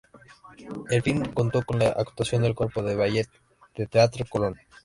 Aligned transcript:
El 0.89 1.03
filme 1.03 1.31
contó 1.31 1.61
con 1.61 1.77
la 1.77 1.89
actuación 1.89 2.41
del 2.41 2.55
Cuerpo 2.55 2.81
de 2.81 2.95
Ballet 2.95 3.29
del 3.75 3.87
Teatro 3.87 4.25
Colón. 4.27 4.55